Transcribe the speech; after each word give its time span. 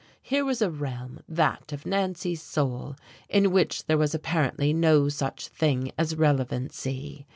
Here 0.23 0.43
was 0.43 0.63
a 0.63 0.71
realm, 0.71 1.19
that 1.29 1.71
of 1.71 1.85
Nancy's 1.85 2.41
soul, 2.41 2.95
in 3.29 3.51
which 3.51 3.85
there 3.85 3.99
was 3.99 4.15
apparently 4.15 4.73
no 4.73 5.09
such 5.09 5.47
thing 5.47 5.91
as 5.95 6.15
relevancy. 6.15 7.27